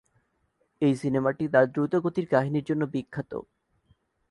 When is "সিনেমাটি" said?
1.01-1.43